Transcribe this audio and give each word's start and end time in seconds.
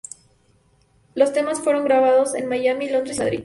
Los 1.13 1.31
temas 1.31 1.61
fueron 1.61 1.83
grabados 1.83 2.33
en 2.33 2.47
Miami, 2.49 2.89
Londres 2.89 3.17
y 3.17 3.19
Madrid. 3.19 3.39